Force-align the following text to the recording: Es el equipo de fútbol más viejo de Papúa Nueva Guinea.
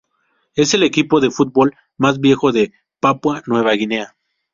Es 0.55 0.73
el 0.73 0.81
equipo 0.81 1.19
de 1.21 1.29
fútbol 1.29 1.75
más 1.95 2.19
viejo 2.19 2.51
de 2.51 2.73
Papúa 2.99 3.43
Nueva 3.45 3.73
Guinea. 3.73 4.15